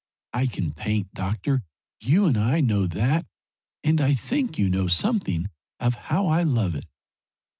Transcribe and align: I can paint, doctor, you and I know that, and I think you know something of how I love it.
I 0.33 0.47
can 0.47 0.71
paint, 0.73 1.13
doctor, 1.13 1.61
you 1.99 2.25
and 2.25 2.35
I 2.35 2.59
know 2.59 2.87
that, 2.87 3.27
and 3.83 4.01
I 4.01 4.15
think 4.15 4.57
you 4.57 4.67
know 4.67 4.87
something 4.87 5.45
of 5.79 5.93
how 6.09 6.25
I 6.25 6.41
love 6.41 6.73
it. 6.73 6.85